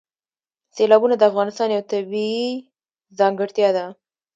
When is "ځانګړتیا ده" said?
3.19-3.85